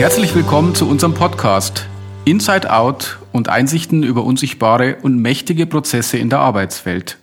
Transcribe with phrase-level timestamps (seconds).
[0.00, 1.86] Herzlich willkommen zu unserem Podcast
[2.24, 7.18] Inside Out und Einsichten über unsichtbare und mächtige Prozesse in der Arbeitswelt.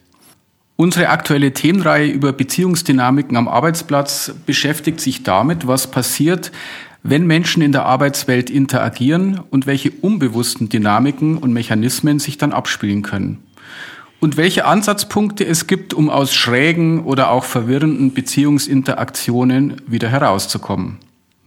[0.75, 6.51] Unsere aktuelle Themenreihe über Beziehungsdynamiken am Arbeitsplatz beschäftigt sich damit, was passiert,
[7.01, 13.01] wenn Menschen in der Arbeitswelt interagieren und welche unbewussten Dynamiken und Mechanismen sich dann abspielen
[13.01, 13.41] können.
[14.19, 20.99] Und welche Ansatzpunkte es gibt, um aus schrägen oder auch verwirrenden Beziehungsinteraktionen wieder herauszukommen.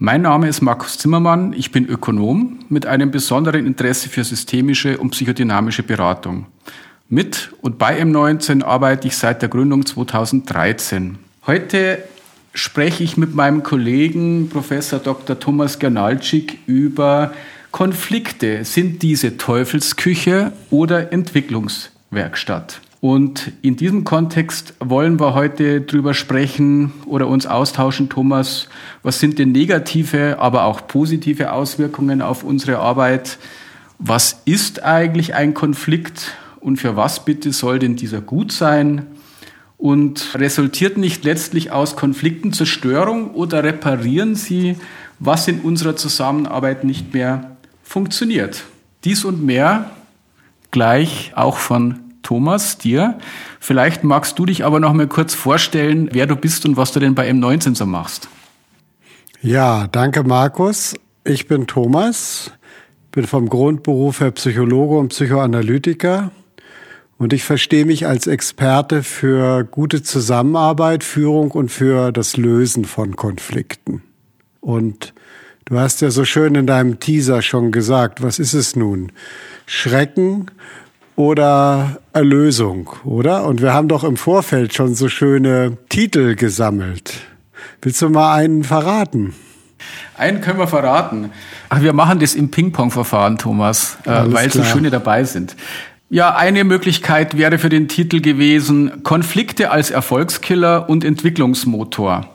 [0.03, 5.11] Mein Name ist Markus Zimmermann, ich bin Ökonom mit einem besonderen Interesse für systemische und
[5.11, 6.47] psychodynamische Beratung.
[7.11, 11.19] Mit und bei M19 arbeite ich seit der Gründung 2013.
[11.47, 12.03] Heute
[12.55, 15.39] spreche ich mit meinem Kollegen Professor Dr.
[15.39, 17.35] Thomas Gernalczyk über
[17.71, 18.65] Konflikte.
[18.65, 22.81] Sind diese Teufelsküche oder Entwicklungswerkstatt?
[23.01, 28.69] Und in diesem Kontext wollen wir heute drüber sprechen oder uns austauschen, Thomas.
[29.03, 33.39] Was sind denn negative, aber auch positive Auswirkungen auf unsere Arbeit?
[33.99, 39.07] Was ist eigentlich ein Konflikt und für was bitte soll denn dieser gut sein?
[39.79, 44.77] Und resultiert nicht letztlich aus Konflikten Zerstörung oder reparieren sie,
[45.19, 48.65] was in unserer Zusammenarbeit nicht mehr funktioniert?
[49.05, 49.91] Dies und mehr
[50.71, 53.19] gleich auch von Thomas, dir.
[53.61, 57.01] Vielleicht magst du dich aber noch mal kurz vorstellen, wer du bist und was du
[57.01, 58.29] denn bei M19 so machst.
[59.43, 60.95] Ja, danke Markus.
[61.25, 62.53] Ich bin Thomas,
[63.13, 66.31] bin vom Grundberuf her Psychologe und Psychoanalytiker
[67.21, 73.15] und ich verstehe mich als Experte für gute Zusammenarbeit, Führung und für das Lösen von
[73.15, 74.03] Konflikten.
[74.61, 75.13] Und
[75.67, 79.13] du hast ja so schön in deinem Teaser schon gesagt, was ist es nun?
[79.67, 80.47] Schrecken
[81.21, 83.45] oder Erlösung, oder?
[83.45, 87.13] Und wir haben doch im Vorfeld schon so schöne Titel gesammelt.
[87.83, 89.35] Willst du mal einen verraten?
[90.17, 91.31] Einen können wir verraten.
[91.69, 94.51] Ach, wir machen das im Ping-Pong-Verfahren, Thomas, äh, weil klar.
[94.51, 95.57] so schöne dabei sind.
[96.09, 102.31] Ja, eine Möglichkeit wäre für den Titel gewesen Konflikte als Erfolgskiller und Entwicklungsmotor.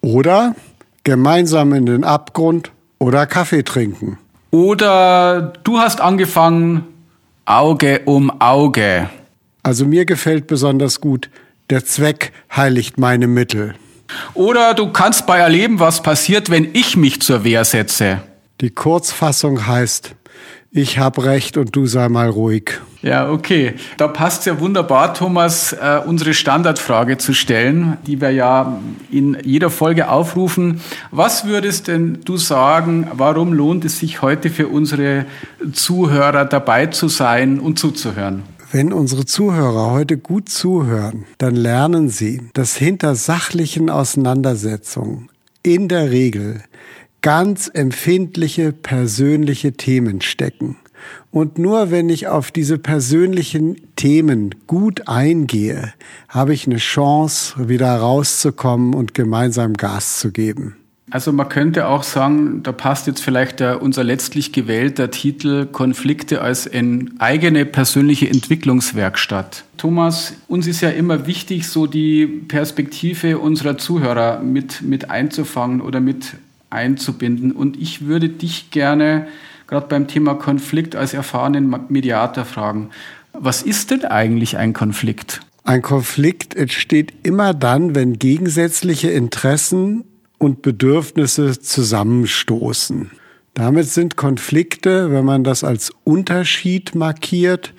[0.00, 0.56] Oder
[1.04, 4.18] gemeinsam in den Abgrund oder Kaffee trinken.
[4.50, 6.84] Oder du hast angefangen
[7.48, 9.08] Auge um Auge.
[9.62, 11.30] Also mir gefällt besonders gut,
[11.70, 13.74] der Zweck heiligt meine Mittel.
[14.34, 18.20] Oder du kannst bei erleben, was passiert, wenn ich mich zur Wehr setze.
[18.60, 20.14] Die Kurzfassung heißt,
[20.70, 22.80] ich hab recht und du sei mal ruhig.
[23.00, 23.74] Ja, okay.
[23.96, 28.78] Da passt ja wunderbar, Thomas, äh, unsere Standardfrage zu stellen, die wir ja
[29.10, 30.80] in jeder Folge aufrufen.
[31.10, 35.26] Was würdest denn du sagen, warum lohnt es sich heute für unsere
[35.72, 38.42] Zuhörer dabei zu sein und zuzuhören?
[38.70, 45.30] Wenn unsere Zuhörer heute gut zuhören, dann lernen sie, dass hinter sachlichen Auseinandersetzungen
[45.62, 46.62] in der Regel
[47.22, 50.76] ganz empfindliche persönliche Themen stecken.
[51.30, 55.92] Und nur wenn ich auf diese persönlichen Themen gut eingehe,
[56.28, 60.76] habe ich eine Chance, wieder rauszukommen und gemeinsam Gas zu geben.
[61.10, 66.42] Also man könnte auch sagen, da passt jetzt vielleicht der, unser letztlich gewählter Titel Konflikte
[66.42, 69.64] als eine eigene persönliche Entwicklungswerkstatt.
[69.78, 76.00] Thomas, uns ist ja immer wichtig, so die Perspektive unserer Zuhörer mit, mit einzufangen oder
[76.00, 76.34] mit
[76.70, 77.52] einzubinden.
[77.52, 79.26] Und ich würde dich gerne
[79.66, 82.90] gerade beim Thema Konflikt als erfahrenen Mediator fragen.
[83.32, 85.40] Was ist denn eigentlich ein Konflikt?
[85.64, 90.04] Ein Konflikt entsteht immer dann, wenn gegensätzliche Interessen
[90.38, 93.10] und Bedürfnisse zusammenstoßen.
[93.54, 97.74] Damit sind Konflikte, wenn man das als Unterschied markiert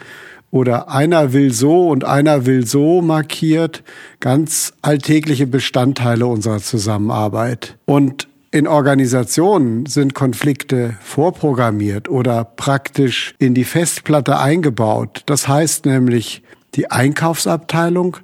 [0.51, 3.83] oder einer will so und einer will so markiert,
[4.19, 7.78] ganz alltägliche Bestandteile unserer Zusammenarbeit.
[7.85, 15.22] Und in Organisationen sind Konflikte vorprogrammiert oder praktisch in die Festplatte eingebaut.
[15.28, 16.41] Das heißt nämlich,
[16.75, 18.17] die Einkaufsabteilung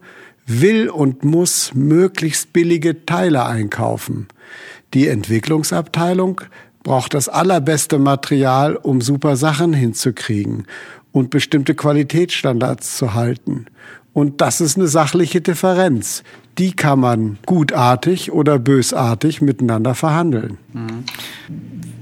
[0.47, 4.27] will und muss möglichst billige Teile einkaufen.
[4.93, 6.41] Die Entwicklungsabteilung
[6.83, 10.65] braucht das allerbeste Material, um super Sachen hinzukriegen
[11.11, 13.65] und bestimmte Qualitätsstandards zu halten.
[14.13, 16.23] Und das ist eine sachliche Differenz.
[16.57, 20.57] Die kann man gutartig oder bösartig miteinander verhandeln.
[20.73, 21.03] Mhm.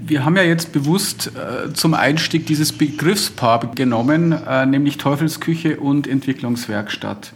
[0.06, 6.08] Wir haben ja jetzt bewusst äh, zum Einstieg dieses Begriffspaar genommen, äh, nämlich Teufelsküche und
[6.08, 7.34] Entwicklungswerkstatt.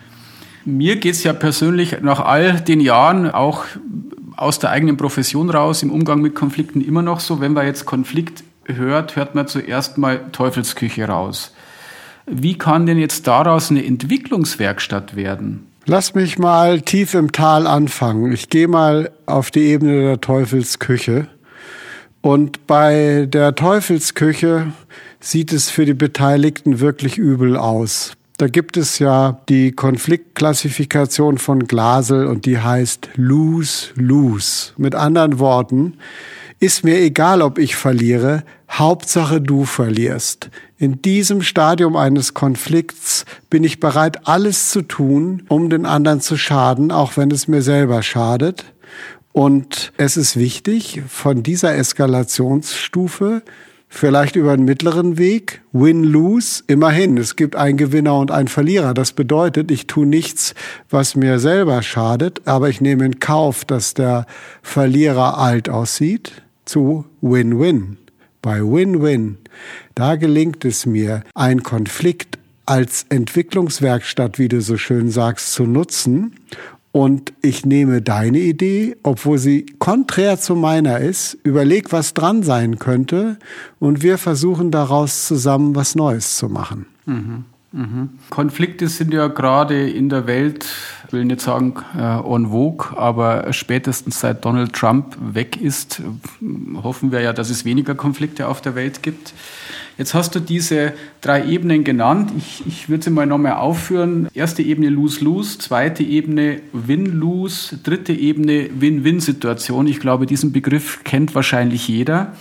[0.66, 3.64] Mir geht es ja persönlich nach all den Jahren auch
[4.36, 7.86] aus der eigenen Profession raus, im Umgang mit Konflikten immer noch so, wenn man jetzt
[7.86, 11.54] Konflikt hört, hört man zuerst mal Teufelsküche raus.
[12.25, 15.67] Wie kann denn jetzt daraus eine Entwicklungswerkstatt werden?
[15.89, 18.34] Lass mich mal tief im Tal anfangen.
[18.34, 21.30] Ich gehe mal auf die Ebene der Teufelsküche.
[22.19, 24.74] Und bei der Teufelsküche
[25.22, 28.12] sieht es für die Beteiligten wirklich übel aus.
[28.36, 34.74] Da gibt es ja die Konfliktklassifikation von Glasel und die heißt Lose, Lose.
[34.75, 36.00] Mit anderen Worten,
[36.59, 40.50] ist mir egal, ob ich verliere, Hauptsache du verlierst.
[40.77, 46.38] In diesem Stadium eines Konflikts bin ich bereit, alles zu tun, um den anderen zu
[46.38, 48.65] schaden, auch wenn es mir selber schadet.
[49.31, 53.44] Und es ist wichtig, von dieser Eskalationsstufe
[53.89, 58.94] vielleicht über einen mittleren Weg, Win-Lose, immerhin, es gibt einen Gewinner und einen Verlierer.
[58.94, 60.56] Das bedeutet, ich tue nichts,
[60.89, 64.25] was mir selber schadet, aber ich nehme in Kauf, dass der
[64.62, 67.98] Verlierer alt aussieht, zu Win-Win.
[68.42, 69.38] Bei Win-Win,
[69.96, 76.36] da gelingt es mir, einen Konflikt als Entwicklungswerkstatt, wie du so schön sagst, zu nutzen
[76.92, 82.80] und ich nehme deine Idee, obwohl sie konträr zu meiner ist, überleg, was dran sein
[82.80, 83.38] könnte
[83.80, 86.88] und wir versuchen daraus zusammen was Neues zu machen.
[87.06, 87.46] Mhm.
[87.72, 88.10] Mhm.
[88.30, 90.66] Konflikte sind ja gerade in der Welt,
[91.06, 96.02] ich will nicht sagen äh, en vogue, aber spätestens seit Donald Trump weg ist,
[96.81, 99.34] hoffen wir ja, dass es weniger Konflikte auf der Welt gibt.
[99.98, 102.31] Jetzt hast du diese drei Ebenen genannt.
[102.38, 104.28] Ich, ich würde sie mal nochmal aufführen.
[104.34, 109.88] Erste Ebene Lose-Lose, zweite Ebene Win-Lose, dritte Ebene Win-Win-Situation.
[109.88, 112.34] Ich glaube, diesen Begriff kennt wahrscheinlich jeder.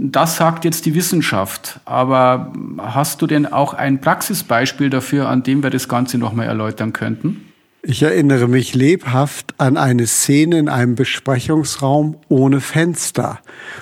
[0.00, 1.80] Das sagt jetzt die Wissenschaft.
[1.84, 6.92] Aber hast du denn auch ein Praxisbeispiel dafür, an dem wir das Ganze nochmal erläutern
[6.92, 7.48] könnten?
[7.82, 13.40] Ich erinnere mich lebhaft an eine Szene in einem Besprechungsraum ohne Fenster.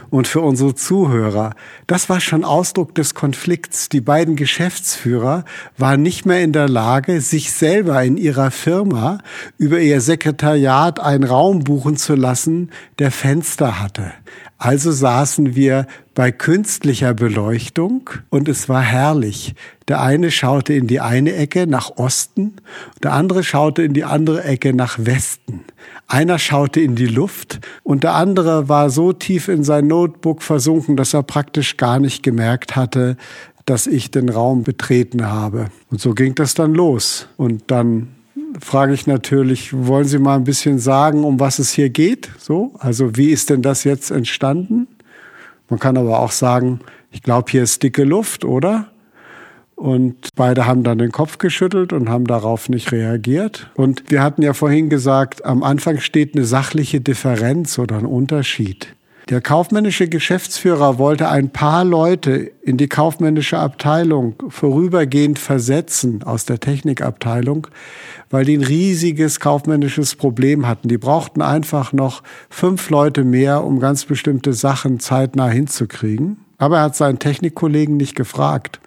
[0.08, 1.54] Und für unsere Zuhörer,
[1.86, 3.88] das war schon Ausdruck des Konflikts.
[3.88, 5.44] Die beiden Geschäftsführer
[5.76, 9.18] waren nicht mehr in der Lage, sich selber in ihrer Firma
[9.58, 14.12] über ihr Sekretariat einen Raum buchen zu lassen, der Fenster hatte.
[14.58, 19.54] Also saßen wir bei künstlicher Beleuchtung und es war herrlich.
[19.86, 22.54] Der eine schaute in die eine Ecke nach Osten,
[23.02, 25.64] der andere schaute in die andere Ecke nach Westen.
[26.08, 30.96] Einer schaute in die Luft und der andere war so tief in sein Notebook versunken,
[30.96, 33.16] dass er praktisch gar nicht gemerkt hatte,
[33.66, 35.66] dass ich den Raum betreten habe.
[35.90, 37.28] Und so ging das dann los.
[37.36, 38.08] Und dann
[38.60, 42.30] frage ich natürlich, wollen Sie mal ein bisschen sagen, um was es hier geht?
[42.38, 44.88] So, also wie ist denn das jetzt entstanden?
[45.68, 48.88] Man kann aber auch sagen, ich glaube, hier ist dicke Luft, oder?
[49.74, 53.70] Und beide haben dann den Kopf geschüttelt und haben darauf nicht reagiert.
[53.74, 58.96] Und wir hatten ja vorhin gesagt, am Anfang steht eine sachliche Differenz oder ein Unterschied.
[59.28, 66.60] Der kaufmännische Geschäftsführer wollte ein paar Leute in die kaufmännische Abteilung vorübergehend versetzen aus der
[66.60, 67.66] Technikabteilung,
[68.30, 70.86] weil die ein riesiges kaufmännisches Problem hatten.
[70.86, 76.36] Die brauchten einfach noch fünf Leute mehr, um ganz bestimmte Sachen zeitnah hinzukriegen.
[76.58, 78.78] Aber er hat seinen Technikkollegen nicht gefragt.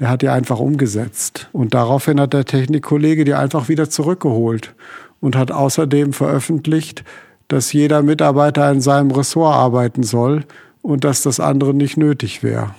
[0.00, 1.50] Der hat die einfach umgesetzt.
[1.52, 4.74] Und daraufhin hat der Technikkollege die einfach wieder zurückgeholt
[5.20, 7.04] und hat außerdem veröffentlicht,
[7.48, 10.44] dass jeder Mitarbeiter in seinem Ressort arbeiten soll
[10.82, 12.74] und dass das andere nicht nötig wäre.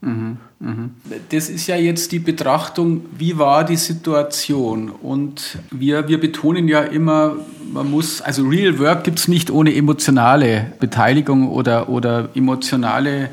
[0.00, 0.90] Mhm, mhm.
[1.30, 4.90] Das ist ja jetzt die Betrachtung, wie war die Situation?
[4.90, 7.36] Und wir, wir betonen ja immer,
[7.72, 13.30] man muss, also Real Work gibt es nicht ohne emotionale Beteiligung oder, oder emotionale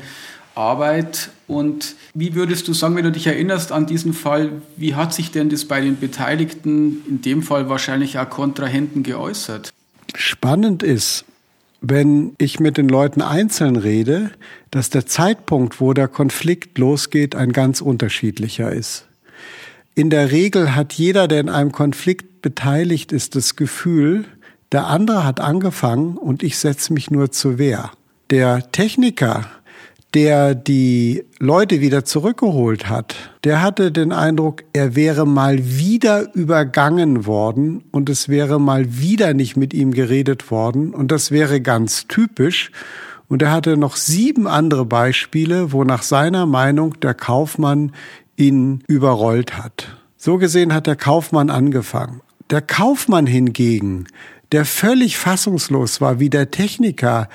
[0.54, 1.30] Arbeit.
[1.48, 5.32] Und wie würdest du sagen, wenn du dich erinnerst an diesen Fall, wie hat sich
[5.32, 9.72] denn das bei den Beteiligten, in dem Fall wahrscheinlich auch Kontrahenten, geäußert?
[10.14, 11.24] Spannend ist,
[11.80, 14.30] wenn ich mit den Leuten einzeln rede,
[14.70, 19.06] dass der Zeitpunkt, wo der Konflikt losgeht, ein ganz unterschiedlicher ist.
[19.94, 24.24] In der Regel hat jeder, der in einem Konflikt beteiligt ist, das Gefühl,
[24.72, 27.90] der andere hat angefangen und ich setze mich nur zur Wehr.
[28.30, 29.46] Der Techniker
[30.14, 33.14] der die Leute wieder zurückgeholt hat,
[33.44, 39.34] der hatte den Eindruck, er wäre mal wieder übergangen worden und es wäre mal wieder
[39.34, 42.70] nicht mit ihm geredet worden und das wäre ganz typisch.
[43.28, 47.92] Und er hatte noch sieben andere Beispiele, wo nach seiner Meinung der Kaufmann
[48.36, 49.96] ihn überrollt hat.
[50.16, 52.22] So gesehen hat der Kaufmann angefangen.
[52.50, 54.08] Der Kaufmann hingegen,
[54.50, 57.28] der völlig fassungslos war, wie der Techniker,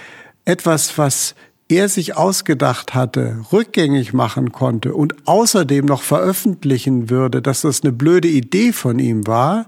[0.43, 1.35] etwas, was
[1.67, 7.91] er sich ausgedacht hatte, rückgängig machen konnte und außerdem noch veröffentlichen würde, dass das eine
[7.91, 9.67] blöde Idee von ihm war,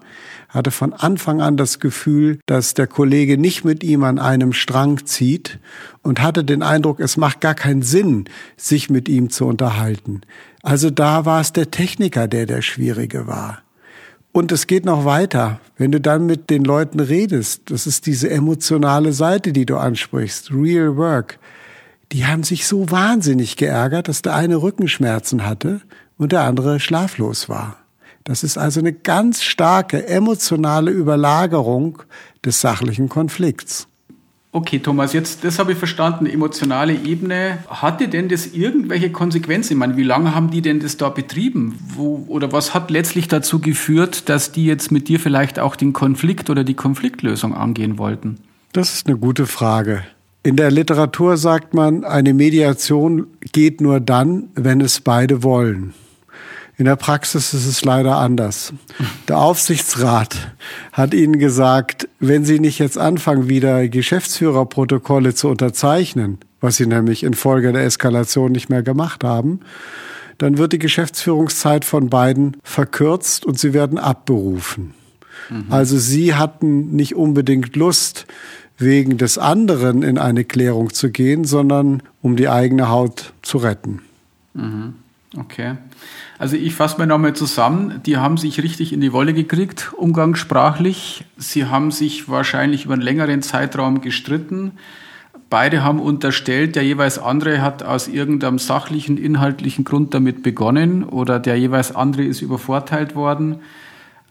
[0.50, 5.06] hatte von Anfang an das Gefühl, dass der Kollege nicht mit ihm an einem Strang
[5.06, 5.60] zieht
[6.04, 8.26] und hatte den Eindruck, es macht gar keinen Sinn,
[8.56, 10.22] sich mit ihm zu unterhalten.
[10.62, 13.64] Also da war es der Techniker, der der Schwierige war.
[14.32, 15.60] Und es geht noch weiter.
[15.78, 20.52] Wenn du dann mit den Leuten redest, das ist diese emotionale Seite, die du ansprichst,
[20.52, 21.40] Real Work
[22.12, 25.82] die haben sich so wahnsinnig geärgert, dass der eine Rückenschmerzen hatte
[26.18, 27.78] und der andere schlaflos war.
[28.24, 32.04] Das ist also eine ganz starke emotionale Überlagerung
[32.44, 33.88] des sachlichen Konflikts.
[34.52, 37.60] Okay, Thomas, jetzt, das habe ich verstanden, emotionale Ebene.
[37.68, 39.74] Hatte denn das irgendwelche Konsequenzen?
[39.74, 41.78] Ich meine, wie lange haben die denn das da betrieben?
[41.96, 45.94] Wo, oder was hat letztlich dazu geführt, dass die jetzt mit dir vielleicht auch den
[45.94, 48.40] Konflikt oder die Konfliktlösung angehen wollten?
[48.74, 50.04] Das ist eine gute Frage.
[50.48, 55.94] In der Literatur sagt man, eine Mediation geht nur dann, wenn es beide wollen.
[56.78, 58.72] In der Praxis ist es leider anders.
[59.28, 60.56] Der Aufsichtsrat
[60.94, 67.24] hat Ihnen gesagt, wenn Sie nicht jetzt anfangen, wieder Geschäftsführerprotokolle zu unterzeichnen, was Sie nämlich
[67.24, 69.60] infolge der Eskalation nicht mehr gemacht haben,
[70.38, 74.94] dann wird die Geschäftsführungszeit von beiden verkürzt und sie werden abberufen.
[75.50, 75.66] Mhm.
[75.68, 78.28] Also Sie hatten nicht unbedingt Lust,
[78.78, 84.02] wegen des anderen in eine Klärung zu gehen, sondern um die eigene Haut zu retten.
[84.54, 84.94] Mhm.
[85.36, 85.76] Okay.
[86.40, 88.02] Also ich fasse mal nochmal zusammen.
[88.06, 91.26] Die haben sich richtig in die Wolle gekriegt, umgangssprachlich.
[91.38, 94.74] Sie haben sich wahrscheinlich über einen längeren Zeitraum gestritten.
[95.50, 101.40] Beide haben unterstellt, der jeweils andere hat aus irgendeinem sachlichen, inhaltlichen Grund damit begonnen oder
[101.40, 103.60] der jeweils andere ist übervorteilt worden.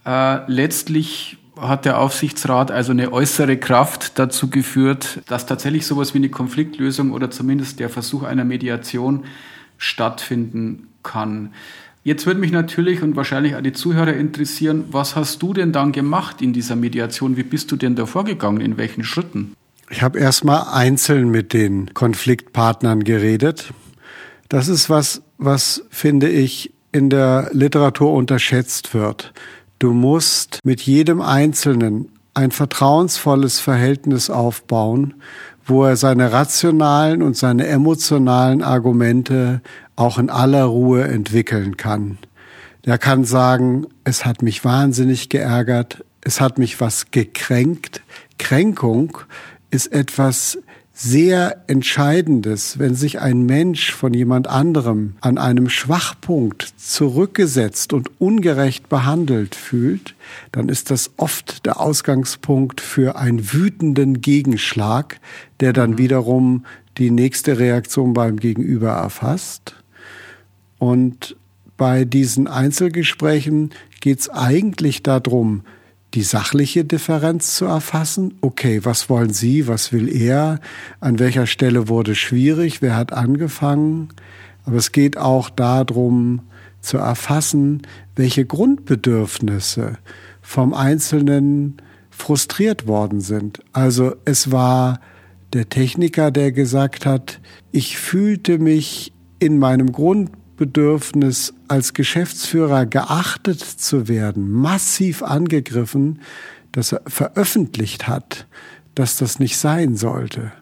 [0.04, 6.18] Äh, letztlich hat der Aufsichtsrat also eine äußere Kraft dazu geführt, dass tatsächlich sowas wie
[6.18, 9.24] eine Konfliktlösung oder zumindest der Versuch einer Mediation
[9.78, 11.52] stattfinden kann.
[12.04, 15.92] Jetzt würde mich natürlich und wahrscheinlich auch die Zuhörer interessieren, was hast du denn dann
[15.92, 17.36] gemacht in dieser Mediation?
[17.36, 18.60] Wie bist du denn da vorgegangen?
[18.60, 19.54] In welchen Schritten?
[19.90, 23.72] Ich habe erstmal einzeln mit den Konfliktpartnern geredet.
[24.48, 29.32] Das ist was, was finde ich in der Literatur unterschätzt wird.
[29.78, 35.14] Du musst mit jedem Einzelnen ein vertrauensvolles Verhältnis aufbauen,
[35.66, 39.60] wo er seine rationalen und seine emotionalen Argumente
[39.94, 42.16] auch in aller Ruhe entwickeln kann.
[42.86, 48.00] Der kann sagen, es hat mich wahnsinnig geärgert, es hat mich was gekränkt.
[48.38, 49.18] Kränkung
[49.70, 50.58] ist etwas
[50.98, 58.88] sehr Entscheidendes, wenn sich ein Mensch von jemand anderem an einem Schwachpunkt zurückgesetzt und ungerecht
[58.88, 60.14] behandelt fühlt,
[60.52, 65.20] dann ist das oft der Ausgangspunkt für einen wütenden Gegenschlag,
[65.60, 65.98] der dann mhm.
[65.98, 69.74] wiederum die nächste Reaktion beim Gegenüber erfasst.
[70.78, 71.36] Und
[71.76, 75.60] bei diesen Einzelgesprächen geht es eigentlich darum,
[76.16, 78.38] die sachliche Differenz zu erfassen.
[78.40, 80.60] Okay, was wollen Sie, was will er,
[80.98, 84.08] an welcher Stelle wurde schwierig, wer hat angefangen.
[84.64, 86.40] Aber es geht auch darum
[86.80, 87.82] zu erfassen,
[88.14, 89.98] welche Grundbedürfnisse
[90.40, 93.60] vom Einzelnen frustriert worden sind.
[93.74, 95.00] Also es war
[95.52, 97.40] der Techniker, der gesagt hat,
[97.72, 106.20] ich fühlte mich in meinem Grundbedürfnis Bedürfnis, als Geschäftsführer geachtet zu werden, massiv angegriffen,
[106.72, 108.46] dass er veröffentlicht hat,
[108.94, 110.52] dass das nicht sein sollte.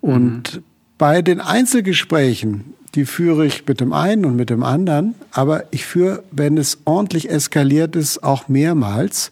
[0.00, 0.64] Und mhm.
[0.98, 5.84] bei den Einzelgesprächen, die führe ich mit dem einen und mit dem anderen, aber ich
[5.84, 9.30] führe, wenn es ordentlich eskaliert ist, auch mehrmals.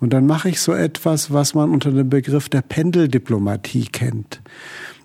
[0.00, 4.40] Und dann mache ich so etwas, was man unter dem Begriff der Pendeldiplomatie kennt.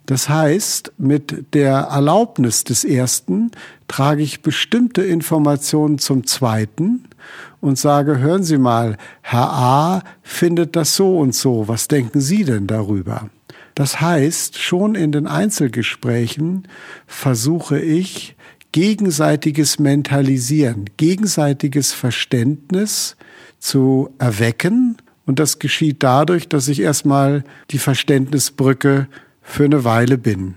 [0.06, 3.52] Das heißt, mit der Erlaubnis des ersten
[3.88, 7.08] trage ich bestimmte Informationen zum zweiten
[7.60, 12.44] und sage, hören Sie mal, Herr A findet das so und so, was denken Sie
[12.44, 13.30] denn darüber?
[13.76, 16.68] Das heißt, schon in den Einzelgesprächen
[17.08, 18.36] versuche ich,
[18.72, 23.18] gegenseitiges Mentalisieren, gegenseitiges Verständnis
[23.60, 24.98] zu erwecken.
[25.26, 29.08] Und das geschieht dadurch, dass ich erstmal die Verständnisbrücke
[29.42, 30.56] für eine Weile bin.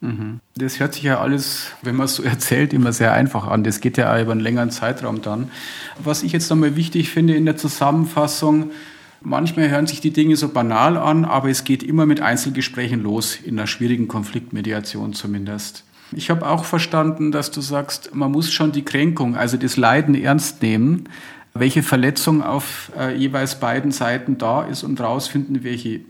[0.00, 0.40] Mhm.
[0.56, 3.64] Das hört sich ja alles, wenn man es so erzählt, immer sehr einfach an.
[3.64, 5.50] Das geht ja über einen längeren Zeitraum dann.
[6.02, 8.70] Was ich jetzt nochmal wichtig finde in der Zusammenfassung,
[9.20, 13.36] manchmal hören sich die Dinge so banal an, aber es geht immer mit Einzelgesprächen los,
[13.36, 15.84] in einer schwierigen Konfliktmediation zumindest.
[16.12, 20.16] Ich habe auch verstanden, dass du sagst, man muss schon die Kränkung, also das Leiden
[20.16, 21.04] ernst nehmen,
[21.54, 26.00] welche Verletzung auf äh, jeweils beiden Seiten da ist und rausfinden, welche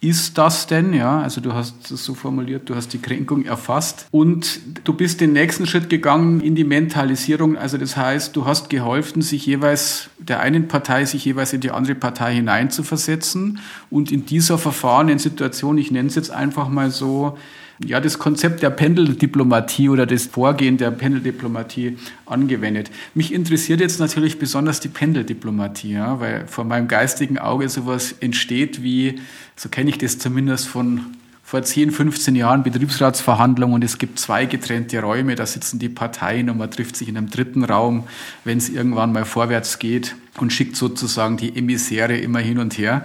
[0.00, 0.94] ist das denn?
[0.94, 5.20] Ja, also du hast es so formuliert, du hast die Kränkung erfasst und du bist
[5.20, 7.58] den nächsten Schritt gegangen in die Mentalisierung.
[7.58, 11.70] Also das heißt, du hast geholfen, sich jeweils der einen Partei sich jeweils in die
[11.70, 13.58] andere Partei hineinzuversetzen
[13.90, 17.36] und in dieser verfahrenen Situation, ich nenne es jetzt einfach mal so,
[17.84, 21.96] ja, das Konzept der Pendeldiplomatie oder das Vorgehen der Pendeldiplomatie
[22.26, 22.90] angewendet.
[23.14, 28.82] Mich interessiert jetzt natürlich besonders die Pendeldiplomatie, ja, weil vor meinem geistigen Auge sowas entsteht
[28.82, 29.20] wie,
[29.56, 31.06] so kenne ich das zumindest von
[31.50, 36.48] vor 10, 15 Jahren Betriebsratsverhandlungen und es gibt zwei getrennte Räume, da sitzen die Parteien
[36.48, 38.04] und man trifft sich in einem dritten Raum,
[38.44, 43.04] wenn es irgendwann mal vorwärts geht und schickt sozusagen die Emissäre immer hin und her.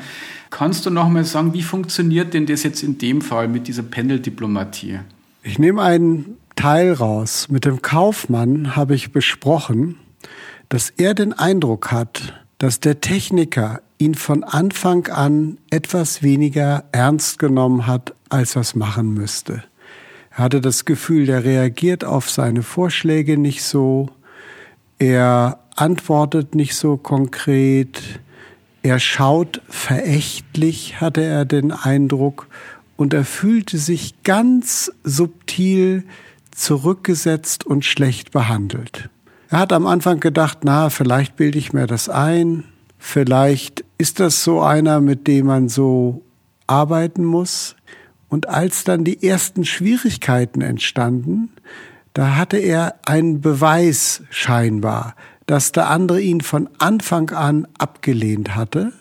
[0.52, 3.82] Kannst du noch mal sagen, wie funktioniert denn das jetzt in dem Fall mit dieser
[3.82, 5.00] Pendeldiplomatie?
[5.42, 7.48] Ich nehme einen Teil raus.
[7.50, 9.96] Mit dem Kaufmann habe ich besprochen,
[10.70, 17.40] dass er den Eindruck hat, dass der Techniker ihn von Anfang an etwas weniger ernst
[17.40, 19.64] genommen hat, als er es machen müsste.
[20.32, 24.10] Er hatte das Gefühl, der reagiert auf seine Vorschläge nicht so,
[25.00, 28.02] er antwortet nicht so konkret,
[28.84, 32.48] er schaut verächtlich, hatte er den Eindruck,
[32.98, 36.04] und er fühlte sich ganz subtil
[36.52, 39.10] zurückgesetzt und schlecht behandelt.
[39.50, 42.64] Er hat am Anfang gedacht, na, vielleicht bilde ich mir das ein,
[42.98, 46.22] vielleicht ist das so einer, mit dem man so
[46.68, 47.76] arbeiten muss.
[48.28, 51.50] Und als dann die ersten Schwierigkeiten entstanden,
[52.14, 58.94] da hatte er einen Beweis scheinbar, dass der andere ihn von Anfang an abgelehnt hatte.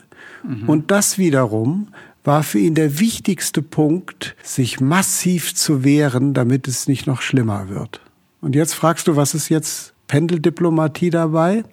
[0.43, 0.69] Mhm.
[0.69, 1.89] Und das wiederum
[2.23, 7.69] war für ihn der wichtigste Punkt, sich massiv zu wehren, damit es nicht noch schlimmer
[7.69, 8.01] wird.
[8.41, 11.65] Und jetzt fragst du, was ist jetzt Pendeldiplomatie dabei.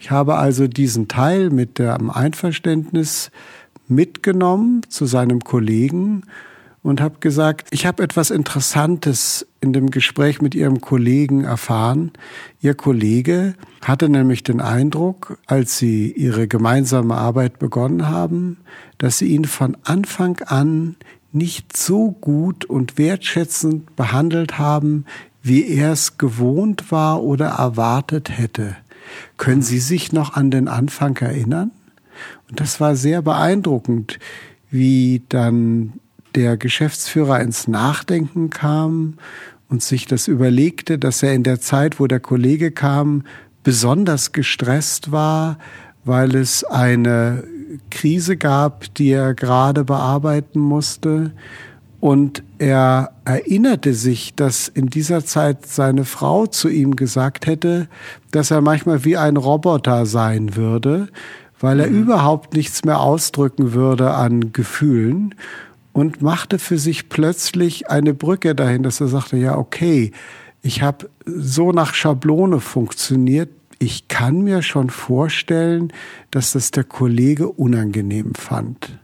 [0.00, 3.30] Ich habe also diesen Teil mit dem Einverständnis
[3.86, 6.22] mitgenommen zu seinem Kollegen
[6.82, 12.12] und habe gesagt, ich habe etwas Interessantes in dem Gespräch mit Ihrem Kollegen erfahren.
[12.62, 18.56] Ihr Kollege hatte nämlich den Eindruck, als Sie Ihre gemeinsame Arbeit begonnen haben,
[18.96, 20.96] dass Sie ihn von Anfang an
[21.30, 25.04] nicht so gut und wertschätzend behandelt haben,
[25.42, 28.76] wie er es gewohnt war oder erwartet hätte.
[29.36, 31.70] Können Sie sich noch an den Anfang erinnern?
[32.48, 34.18] Und das war sehr beeindruckend,
[34.70, 35.94] wie dann
[36.34, 39.14] der Geschäftsführer ins Nachdenken kam
[39.68, 43.24] und sich das überlegte, dass er in der Zeit, wo der Kollege kam,
[43.62, 45.58] besonders gestresst war,
[46.04, 47.44] weil es eine
[47.90, 51.32] Krise gab, die er gerade bearbeiten musste
[52.00, 57.88] und er erinnerte sich, dass in dieser Zeit seine Frau zu ihm gesagt hätte,
[58.30, 61.08] dass er manchmal wie ein Roboter sein würde,
[61.60, 62.02] weil er mhm.
[62.02, 65.34] überhaupt nichts mehr ausdrücken würde an Gefühlen
[65.92, 70.12] und machte für sich plötzlich eine Brücke dahin, dass er sagte, ja, okay,
[70.62, 75.92] ich habe so nach Schablone funktioniert, ich kann mir schon vorstellen,
[76.30, 78.99] dass das der Kollege unangenehm fand.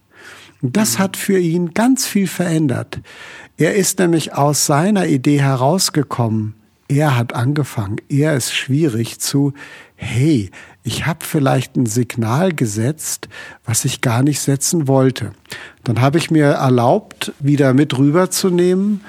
[0.63, 3.01] Das hat für ihn ganz viel verändert.
[3.57, 6.55] Er ist nämlich aus seiner Idee herausgekommen.
[6.89, 9.53] Er hat angefangen, er ist schwierig zu,
[9.97, 10.51] hey,
[10.85, 13.29] ich habe vielleicht ein Signal gesetzt,
[13.65, 15.33] was ich gar nicht setzen wollte.
[15.83, 19.01] Dann habe ich mir erlaubt, wieder mit rüberzunehmen,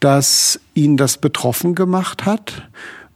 [0.00, 2.68] dass ihn das betroffen gemacht hat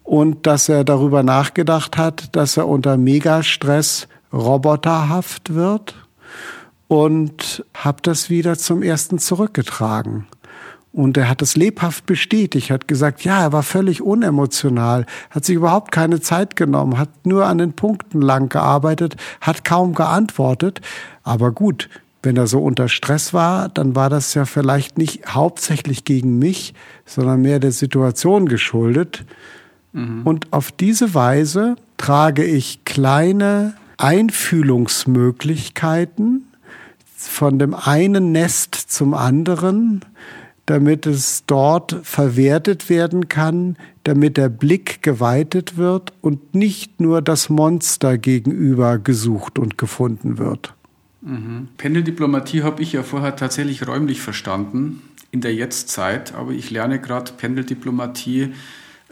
[0.04, 6.03] und dass er darüber nachgedacht hat, dass er unter Megastress roboterhaft wird
[6.94, 10.28] und habe das wieder zum ersten zurückgetragen.
[10.92, 15.56] Und er hat es lebhaft bestätigt, hat gesagt, ja, er war völlig unemotional, hat sich
[15.56, 20.82] überhaupt keine Zeit genommen, hat nur an den Punkten lang gearbeitet, hat kaum geantwortet.
[21.24, 21.90] Aber gut,
[22.22, 26.74] wenn er so unter Stress war, dann war das ja vielleicht nicht hauptsächlich gegen mich,
[27.06, 29.24] sondern mehr der Situation geschuldet.
[29.92, 30.22] Mhm.
[30.22, 36.44] Und auf diese Weise trage ich kleine Einfühlungsmöglichkeiten
[37.28, 40.04] von dem einen Nest zum anderen,
[40.66, 47.48] damit es dort verwertet werden kann, damit der Blick geweitet wird und nicht nur das
[47.48, 50.74] Monster gegenüber gesucht und gefunden wird.
[51.20, 51.68] Mhm.
[51.76, 57.32] Pendeldiplomatie habe ich ja vorher tatsächlich räumlich verstanden in der Jetztzeit, aber ich lerne gerade
[57.32, 58.52] Pendeldiplomatie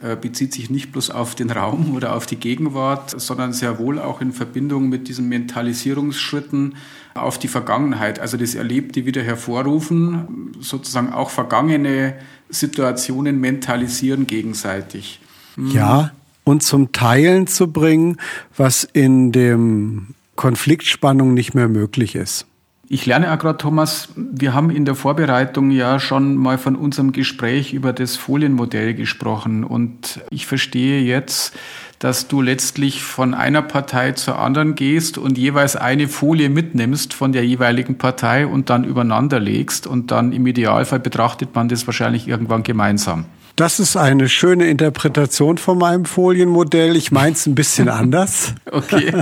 [0.02, 3.98] äh, bezieht sich nicht bloß auf den Raum oder auf die Gegenwart, sondern sehr wohl
[3.98, 6.76] auch in Verbindung mit diesen Mentalisierungsschritten
[7.14, 12.14] auf die Vergangenheit, also das Erlebte wieder hervorrufen, sozusagen auch vergangene
[12.48, 15.20] Situationen mentalisieren gegenseitig.
[15.56, 15.70] Hm.
[15.70, 16.12] Ja,
[16.44, 18.18] und zum Teilen zu bringen,
[18.56, 22.46] was in dem Konfliktspannung nicht mehr möglich ist.
[22.88, 27.12] Ich lerne auch gerade, Thomas, wir haben in der Vorbereitung ja schon mal von unserem
[27.12, 31.54] Gespräch über das Folienmodell gesprochen und ich verstehe jetzt,
[32.02, 37.30] dass du letztlich von einer Partei zur anderen gehst und jeweils eine Folie mitnimmst von
[37.30, 42.26] der jeweiligen Partei und dann übereinander legst und dann im Idealfall betrachtet man das wahrscheinlich
[42.26, 43.26] irgendwann gemeinsam.
[43.56, 46.96] Das ist eine schöne Interpretation von meinem Folienmodell.
[46.96, 48.54] Ich meine es ein bisschen anders.
[48.70, 49.12] okay,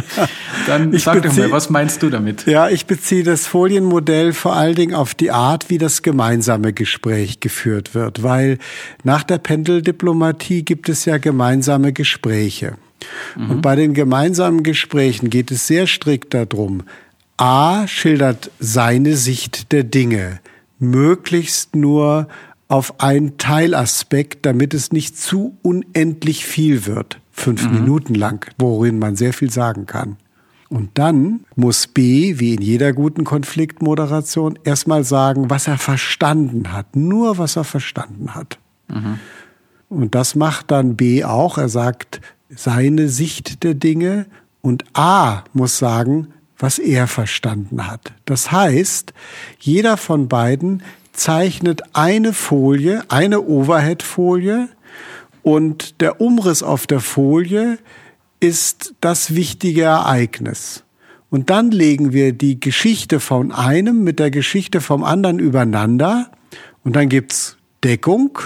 [0.67, 2.47] dann ich sag doch mal, was meinst du damit?
[2.47, 7.41] Ja, ich beziehe das Folienmodell vor allen Dingen auf die Art, wie das gemeinsame Gespräch
[7.41, 8.59] geführt wird, weil
[9.03, 12.77] nach der Pendeldiplomatie gibt es ja gemeinsame Gespräche.
[13.37, 13.51] Mhm.
[13.51, 16.83] Und bei den gemeinsamen Gesprächen geht es sehr strikt darum,
[17.37, 20.41] A schildert seine Sicht der Dinge,
[20.79, 22.29] möglichst nur
[22.71, 27.75] auf einen Teilaspekt, damit es nicht zu unendlich viel wird, fünf mhm.
[27.75, 30.17] Minuten lang, worin man sehr viel sagen kann.
[30.69, 36.95] Und dann muss B, wie in jeder guten Konfliktmoderation, erstmal sagen, was er verstanden hat.
[36.95, 38.61] Nur was er verstanden hat.
[38.87, 39.19] Mhm.
[39.89, 41.59] Und das macht dann B auch.
[41.59, 44.27] Er sagt seine Sicht der Dinge
[44.61, 48.13] und A muss sagen, was er verstanden hat.
[48.27, 49.13] Das heißt,
[49.59, 54.69] jeder von beiden zeichnet eine Folie, eine Overhead-Folie
[55.43, 57.79] und der Umriss auf der Folie
[58.41, 60.85] ist das wichtige Ereignis.
[61.31, 66.31] Und dann legen wir die Geschichte von einem mit der Geschichte vom anderen übereinander
[66.83, 68.39] und dann gibt's Deckung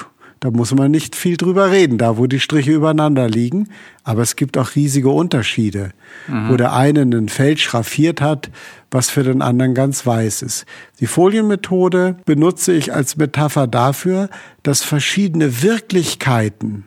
[0.45, 3.71] da muss man nicht viel drüber reden, da wo die Striche übereinander liegen.
[4.03, 5.93] Aber es gibt auch riesige Unterschiede,
[6.29, 6.51] mhm.
[6.51, 8.51] wo der eine ein Feld schraffiert hat,
[8.91, 10.67] was für den anderen ganz weiß ist.
[11.01, 14.29] Die Folienmethode benutze ich als Metapher dafür,
[14.63, 16.85] dass verschiedene Wirklichkeiten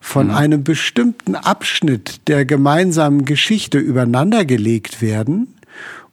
[0.00, 0.34] von mhm.
[0.34, 5.54] einem bestimmten Abschnitt der gemeinsamen Geschichte übereinander gelegt werden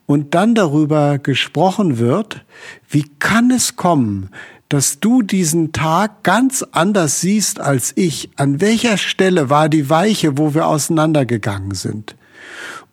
[0.06, 2.46] und dann darüber gesprochen wird,
[2.90, 4.30] wie kann es kommen,
[4.70, 8.30] dass du diesen Tag ganz anders siehst als ich.
[8.36, 12.16] An welcher Stelle war die Weiche, wo wir auseinandergegangen sind?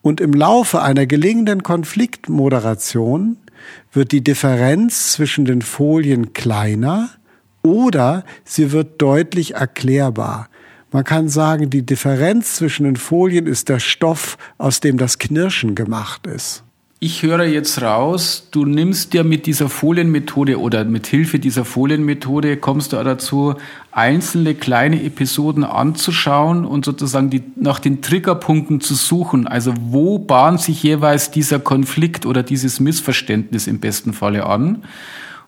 [0.02, 3.36] Und im Laufe einer gelingenden Konfliktmoderation
[3.92, 7.10] wird die Differenz zwischen den Folien kleiner
[7.62, 10.48] oder sie wird deutlich erklärbar.
[10.90, 15.74] Man kann sagen, die Differenz zwischen den Folien ist der Stoff, aus dem das Knirschen
[15.74, 16.64] gemacht ist
[17.04, 22.56] ich höre jetzt raus, du nimmst dir mit dieser Folienmethode oder mit Hilfe dieser Folienmethode
[22.58, 23.56] kommst du dazu,
[23.90, 29.48] einzelne kleine Episoden anzuschauen und sozusagen die, nach den Triggerpunkten zu suchen.
[29.48, 34.84] Also wo bahnt sich jeweils dieser Konflikt oder dieses Missverständnis im besten Falle an?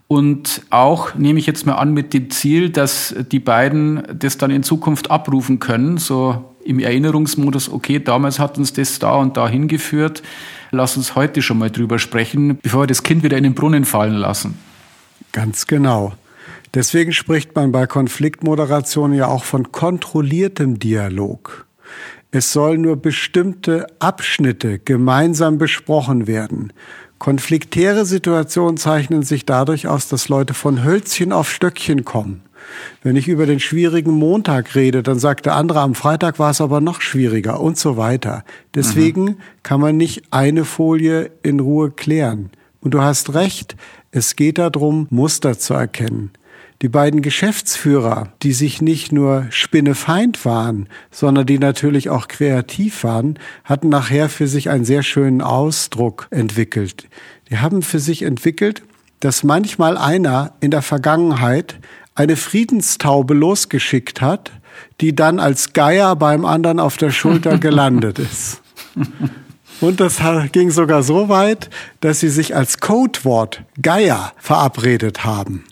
[0.08, 4.50] Und auch nehme ich jetzt mal an mit dem Ziel, dass die beiden das dann
[4.50, 9.48] in Zukunft abrufen können, so im Erinnerungsmodus, okay, damals hat uns das da und da
[9.48, 10.24] hingeführt
[10.74, 13.84] lass uns heute schon mal drüber sprechen, bevor wir das Kind wieder in den Brunnen
[13.84, 14.58] fallen lassen.
[15.32, 16.14] Ganz genau.
[16.74, 21.66] Deswegen spricht man bei Konfliktmoderation ja auch von kontrolliertem Dialog.
[22.32, 26.72] Es sollen nur bestimmte Abschnitte gemeinsam besprochen werden.
[27.18, 32.42] Konfliktäre Situationen zeichnen sich dadurch aus, dass Leute von Hölzchen auf Stöckchen kommen.
[33.02, 36.60] Wenn ich über den schwierigen Montag rede, dann sagt der andere, am Freitag war es
[36.60, 38.44] aber noch schwieriger und so weiter.
[38.74, 39.36] Deswegen mhm.
[39.62, 42.50] kann man nicht eine Folie in Ruhe klären.
[42.80, 43.76] Und du hast recht,
[44.10, 46.30] es geht darum, Muster zu erkennen.
[46.82, 53.38] Die beiden Geschäftsführer, die sich nicht nur spinnefeind waren, sondern die natürlich auch kreativ waren,
[53.64, 57.08] hatten nachher für sich einen sehr schönen Ausdruck entwickelt.
[57.48, 58.82] Die haben für sich entwickelt,
[59.20, 61.76] dass manchmal einer in der Vergangenheit
[62.14, 64.52] eine Friedenstaube losgeschickt hat,
[65.00, 68.62] die dann als Geier beim anderen auf der Schulter gelandet ist.
[69.80, 70.20] Und das
[70.52, 71.68] ging sogar so weit,
[72.00, 75.64] dass sie sich als Codewort Geier verabredet haben.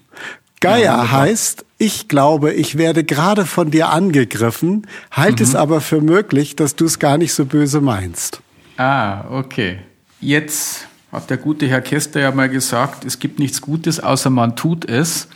[0.61, 5.45] Geier ja, heißt, ich glaube, ich werde gerade von dir angegriffen, halt mhm.
[5.45, 8.41] es aber für möglich, dass du es gar nicht so böse meinst.
[8.77, 9.79] Ah, okay.
[10.21, 14.55] Jetzt hat der gute Herr Kester ja mal gesagt, es gibt nichts Gutes, außer man
[14.55, 15.29] tut es.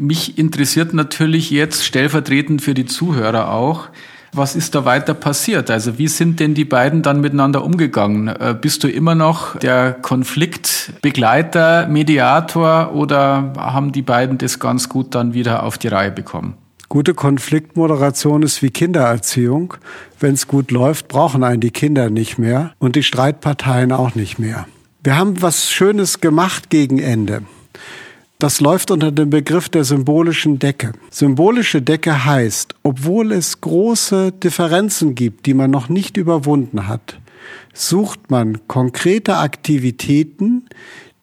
[0.00, 3.88] Mich interessiert natürlich jetzt stellvertretend für die Zuhörer auch,
[4.32, 5.72] was ist da weiter passiert?
[5.72, 8.28] Also wie sind denn die beiden dann miteinander umgegangen?
[8.28, 15.16] Äh, bist du immer noch der Konfliktbegleiter, Mediator oder haben die beiden das ganz gut
[15.16, 16.54] dann wieder auf die Reihe bekommen?
[16.88, 19.74] Gute Konfliktmoderation ist wie Kindererziehung.
[20.20, 24.38] Wenn es gut läuft, brauchen einen die Kinder nicht mehr und die Streitparteien auch nicht
[24.38, 24.68] mehr.
[25.02, 27.42] Wir haben was Schönes gemacht gegen Ende.
[28.40, 30.92] Das läuft unter dem Begriff der symbolischen Decke.
[31.10, 37.18] Symbolische Decke heißt, obwohl es große Differenzen gibt, die man noch nicht überwunden hat,
[37.74, 40.68] sucht man konkrete Aktivitäten,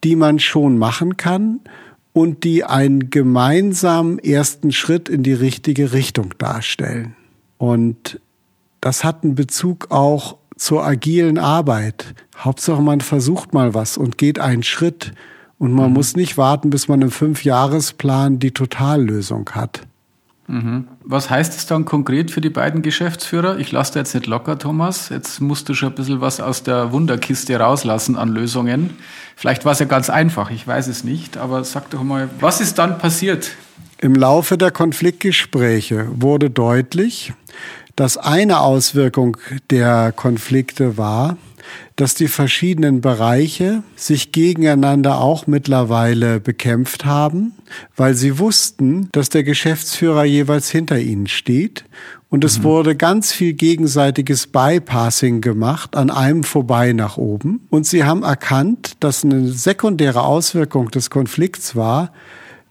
[0.03, 1.61] die man schon machen kann
[2.11, 7.15] und die einen gemeinsamen ersten Schritt in die richtige Richtung darstellen.
[7.57, 8.19] Und
[8.81, 12.13] das hat einen Bezug auch zur agilen Arbeit.
[12.37, 15.13] Hauptsache man versucht mal was und geht einen Schritt
[15.57, 15.93] und man mhm.
[15.93, 19.81] muss nicht warten, bis man im Fünfjahresplan die Totallösung hat.
[20.47, 20.87] Mhm.
[21.03, 23.57] Was heißt es dann konkret für die beiden Geschäftsführer?
[23.57, 25.09] Ich lasse da jetzt nicht locker, Thomas.
[25.09, 28.91] Jetzt musst du schon ein bisschen was aus der Wunderkiste rauslassen an Lösungen.
[29.35, 31.37] Vielleicht war es ja ganz einfach, ich weiß es nicht.
[31.37, 33.51] Aber sag doch mal, was ist dann passiert?
[33.99, 37.33] Im Laufe der Konfliktgespräche wurde deutlich,
[37.95, 39.37] dass eine Auswirkung
[39.71, 41.37] der Konflikte war,
[41.95, 47.53] dass die verschiedenen Bereiche sich gegeneinander auch mittlerweile bekämpft haben,
[47.95, 51.85] weil sie wussten, dass der Geschäftsführer jeweils hinter ihnen steht.
[52.29, 52.63] Und es mhm.
[52.63, 57.65] wurde ganz viel gegenseitiges Bypassing gemacht, an einem vorbei nach oben.
[57.69, 62.11] Und sie haben erkannt, dass eine sekundäre Auswirkung des Konflikts war,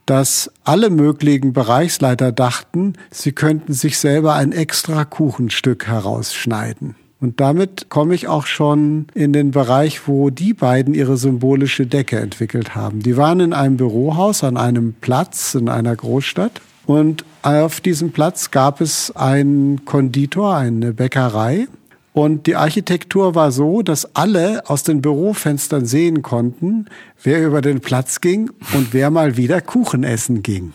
[0.05, 6.95] dass alle möglichen Bereichsleiter dachten, sie könnten sich selber ein extra Kuchenstück herausschneiden.
[7.25, 12.19] Und damit komme ich auch schon in den Bereich, wo die beiden ihre symbolische Decke
[12.19, 12.99] entwickelt haben.
[12.99, 16.61] Die waren in einem Bürohaus an einem Platz in einer Großstadt.
[16.85, 21.67] Und auf diesem Platz gab es einen Konditor, eine Bäckerei.
[22.13, 26.85] Und die Architektur war so, dass alle aus den Bürofenstern sehen konnten,
[27.23, 30.73] wer über den Platz ging und wer mal wieder Kuchen essen ging.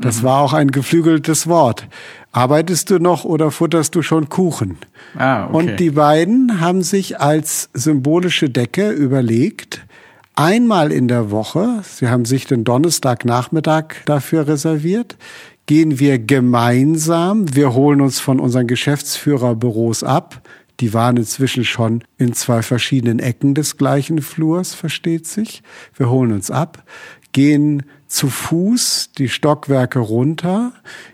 [0.00, 0.26] Das mhm.
[0.26, 1.86] war auch ein geflügeltes Wort.
[2.32, 4.78] Arbeitest du noch oder futterst du schon Kuchen?
[5.16, 5.56] Ah, okay.
[5.56, 9.84] Und die beiden haben sich als symbolische Decke überlegt,
[10.36, 15.16] einmal in der Woche, sie haben sich den Donnerstagnachmittag dafür reserviert,
[15.66, 20.40] gehen wir gemeinsam, wir holen uns von unseren Geschäftsführerbüros ab,
[20.80, 25.62] die waren inzwischen schon in zwei verschiedenen Ecken des gleichen Flurs, versteht sich.
[25.94, 26.82] Wir holen uns ab,
[27.32, 30.72] gehen zu Fuß die Stockwerke runter,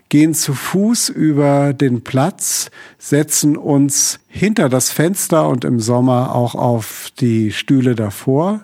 [0.09, 6.55] gehen zu Fuß über den Platz, setzen uns hinter das Fenster und im Sommer auch
[6.55, 8.61] auf die Stühle davor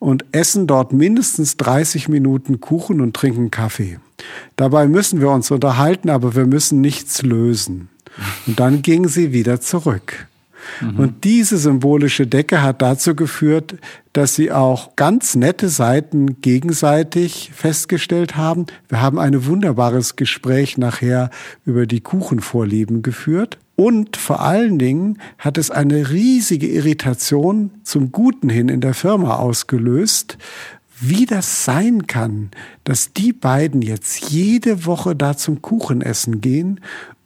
[0.00, 4.00] und essen dort mindestens 30 Minuten Kuchen und trinken Kaffee.
[4.56, 7.88] Dabei müssen wir uns unterhalten, aber wir müssen nichts lösen.
[8.46, 10.26] Und dann gingen sie wieder zurück.
[10.80, 10.98] Mhm.
[10.98, 13.76] Und diese symbolische Decke hat dazu geführt,
[14.12, 18.66] dass sie auch ganz nette Seiten gegenseitig festgestellt haben.
[18.88, 21.30] Wir haben ein wunderbares Gespräch nachher
[21.64, 23.58] über die Kuchenvorlieben geführt.
[23.76, 29.36] Und vor allen Dingen hat es eine riesige Irritation zum Guten hin in der Firma
[29.36, 30.36] ausgelöst,
[31.00, 32.50] wie das sein kann,
[32.84, 36.80] dass die beiden jetzt jede Woche da zum Kuchenessen gehen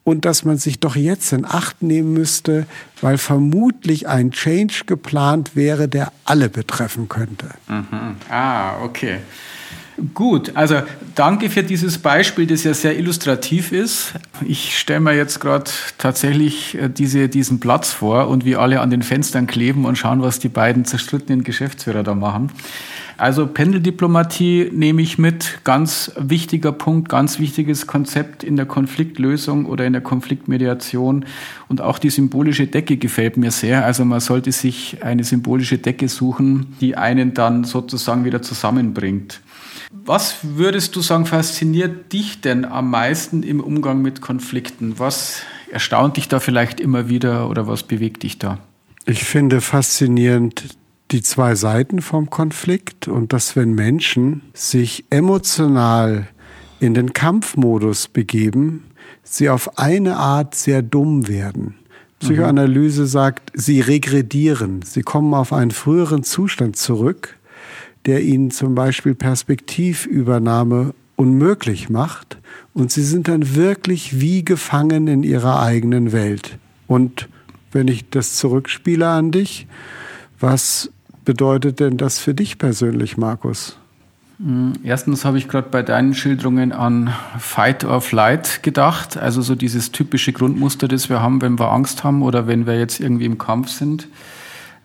[0.04, 2.66] und dass man sich doch jetzt in Acht nehmen müsste,
[3.00, 7.48] weil vermutlich ein Change geplant wäre, der alle betreffen könnte.
[7.68, 8.16] Mhm.
[8.28, 9.18] Ah, okay.
[10.12, 10.82] Gut, also
[11.14, 14.12] danke für dieses Beispiel, das ja sehr illustrativ ist.
[14.44, 18.90] Ich stelle mir jetzt gerade tatsächlich äh, diese, diesen Platz vor und wie alle an
[18.90, 22.50] den Fenstern kleben und schauen, was die beiden zerstrittenen Geschäftsführer da machen.
[23.16, 29.86] Also Pendeldiplomatie nehme ich mit, ganz wichtiger Punkt, ganz wichtiges Konzept in der Konfliktlösung oder
[29.86, 31.24] in der Konfliktmediation.
[31.68, 33.84] Und auch die symbolische Decke gefällt mir sehr.
[33.84, 39.40] Also man sollte sich eine symbolische Decke suchen, die einen dann sozusagen wieder zusammenbringt.
[39.92, 44.98] Was würdest du sagen, fasziniert dich denn am meisten im Umgang mit Konflikten?
[44.98, 48.58] Was erstaunt dich da vielleicht immer wieder oder was bewegt dich da?
[49.06, 50.64] Ich finde faszinierend
[51.14, 56.26] die zwei Seiten vom Konflikt und dass wenn Menschen sich emotional
[56.80, 58.82] in den Kampfmodus begeben,
[59.22, 61.76] sie auf eine Art sehr dumm werden.
[62.18, 67.38] Psychoanalyse sagt, sie regredieren, sie kommen auf einen früheren Zustand zurück,
[68.06, 72.38] der ihnen zum Beispiel Perspektivübernahme unmöglich macht
[72.72, 76.58] und sie sind dann wirklich wie gefangen in ihrer eigenen Welt.
[76.88, 77.28] Und
[77.70, 79.68] wenn ich das zurückspiele an dich,
[80.40, 80.90] was
[81.24, 83.76] bedeutet denn das für dich persönlich, Markus?
[84.38, 89.54] Hm, erstens habe ich gerade bei deinen Schilderungen an Fight or Flight gedacht, also so
[89.54, 93.26] dieses typische Grundmuster, das wir haben, wenn wir Angst haben oder wenn wir jetzt irgendwie
[93.26, 94.08] im Kampf sind.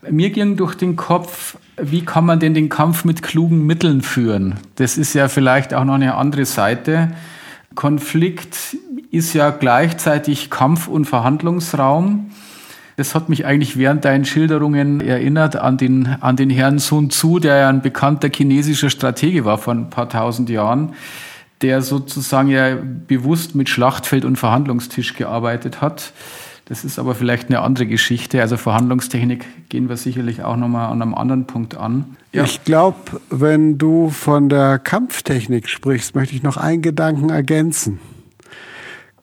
[0.10, 4.56] Mir ging durch den Kopf, wie kann man denn den Kampf mit klugen Mitteln führen?
[4.76, 7.12] Das ist ja vielleicht auch noch eine andere Seite.
[7.76, 8.78] Konflikt
[9.12, 12.32] ist ja gleichzeitig Kampf- und Verhandlungsraum.
[13.00, 17.40] Das hat mich eigentlich während deinen Schilderungen erinnert an den, an den Herrn Sun Tzu,
[17.40, 20.92] der ja ein bekannter chinesischer Stratege war vor ein paar tausend Jahren,
[21.62, 22.76] der sozusagen ja
[23.08, 26.12] bewusst mit Schlachtfeld und Verhandlungstisch gearbeitet hat.
[26.66, 28.42] Das ist aber vielleicht eine andere Geschichte.
[28.42, 32.18] Also Verhandlungstechnik gehen wir sicherlich auch nochmal an einem anderen Punkt an.
[32.34, 32.44] Ja.
[32.44, 38.02] Ich glaube, wenn du von der Kampftechnik sprichst, möchte ich noch einen Gedanken ergänzen.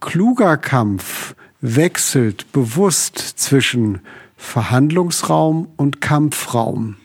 [0.00, 4.00] Kluger Kampf wechselt bewusst zwischen
[4.36, 6.96] Verhandlungsraum und Kampfraum.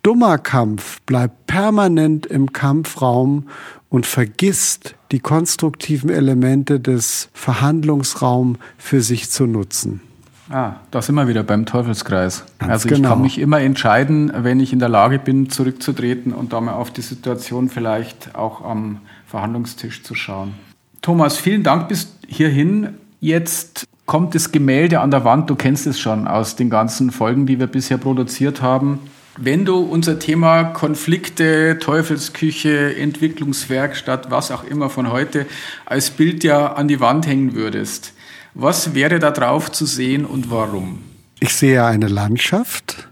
[0.00, 3.48] stummer Kampf bleibt permanent im Kampfraum
[3.88, 10.00] und vergisst die konstruktiven Elemente des Verhandlungsraums für sich zu nutzen.
[10.48, 12.44] Ah, da sind wir wieder beim Teufelskreis.
[12.58, 13.08] Ganz also ich genau.
[13.10, 16.92] kann mich immer entscheiden, wenn ich in der Lage bin, zurückzutreten und da mal auf
[16.92, 20.54] die Situation vielleicht auch am Verhandlungstisch zu schauen.
[21.02, 22.94] Thomas, vielen Dank bis hierhin.
[23.20, 25.50] Jetzt kommt das Gemälde an der Wand.
[25.50, 29.00] Du kennst es schon aus den ganzen Folgen, die wir bisher produziert haben.
[29.38, 35.44] Wenn du unser Thema Konflikte, Teufelsküche, Entwicklungswerkstatt, was auch immer von heute
[35.84, 38.14] als Bild ja an die Wand hängen würdest,
[38.54, 41.02] was wäre da drauf zu sehen und warum?
[41.40, 43.08] Ich sehe eine Landschaft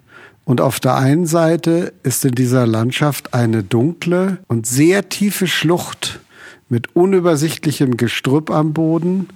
[0.46, 6.20] und auf der einen Seite ist in dieser Landschaft eine dunkle und sehr tiefe Schlucht
[6.70, 9.28] mit unübersichtlichem Gestrüpp am Boden.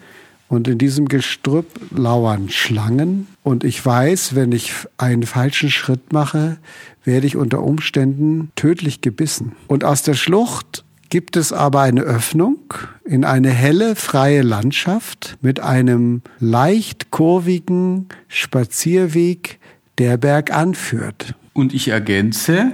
[0.48, 3.26] Und in diesem Gestrüpp lauern Schlangen.
[3.42, 6.56] Und ich weiß, wenn ich einen falschen Schritt mache,
[7.04, 9.52] werde ich unter Umständen tödlich gebissen.
[9.66, 12.58] Und aus der Schlucht gibt es aber eine Öffnung
[13.04, 19.58] in eine helle, freie Landschaft mit einem leicht kurvigen Spazierweg,
[19.98, 21.34] der bergan führt.
[21.54, 22.72] Und ich ergänze,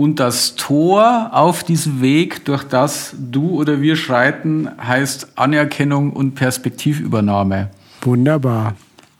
[0.00, 6.36] und das Tor auf diesem Weg, durch das du oder wir schreiten, heißt Anerkennung und
[6.36, 7.68] Perspektivübernahme.
[8.00, 8.76] Wunderbar.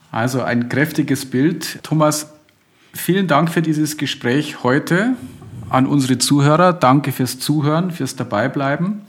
[0.09, 1.83] Also ein kräftiges Bild.
[1.83, 2.33] Thomas,
[2.95, 5.13] vielen Dank für dieses Gespräch heute
[5.69, 6.73] an unsere Zuhörer.
[6.73, 9.01] Danke fürs Zuhören, fürs Dabeibleiben.